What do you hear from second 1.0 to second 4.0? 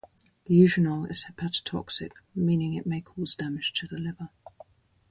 is hepatotoxic, meaning it may cause damage to the